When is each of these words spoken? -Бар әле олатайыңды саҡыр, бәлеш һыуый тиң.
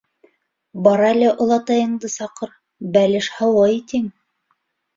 -Бар 0.87 1.03
әле 1.09 1.27
олатайыңды 1.45 2.11
саҡыр, 2.15 2.57
бәлеш 2.99 3.31
һыуый 3.39 3.79
тиң. 3.95 4.13